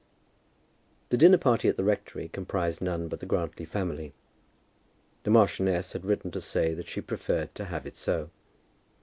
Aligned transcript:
The 1.09 1.17
dinner 1.17 1.37
party 1.37 1.69
at 1.69 1.77
the 1.77 1.83
rectory 1.83 2.27
comprised 2.27 2.81
none 2.81 3.07
but 3.07 3.19
the 3.19 3.27
Grantly 3.27 3.65
family. 3.67 4.13
The 5.21 5.29
marchioness 5.29 5.93
had 5.93 6.05
written 6.05 6.31
to 6.31 6.41
say 6.41 6.73
that 6.73 6.87
she 6.87 7.01
preferred 7.01 7.53
to 7.53 7.65
have 7.65 7.85
it 7.85 7.95
so. 7.95 8.31